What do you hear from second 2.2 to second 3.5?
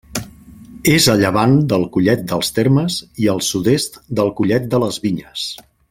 dels Termes i al